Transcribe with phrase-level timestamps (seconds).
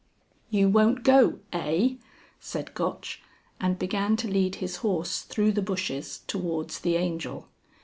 [0.49, 1.97] "You won't go, eigh!"
[2.39, 3.21] said Gotch,
[3.59, 7.47] and began to lead his horse through the bushes towards the Angel.